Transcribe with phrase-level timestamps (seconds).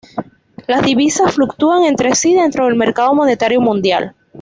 [0.65, 4.15] Las divisas fluctúan entre sí dentro del mercado monetario mundial.